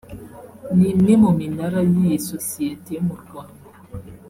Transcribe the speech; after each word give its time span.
n’imwe 0.77 1.13
mu 1.23 1.29
minara 1.39 1.79
y’iyi 1.91 2.17
sosiyete 2.29 2.93
mu 3.05 3.15
Rwanda 3.21 3.67